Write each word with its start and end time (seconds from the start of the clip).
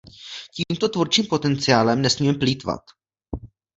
Tímto 0.53 0.89
tvůrčím 0.89 1.25
potenciálem 1.25 2.01
nesmíme 2.01 2.33
plýtvat. 2.33 2.81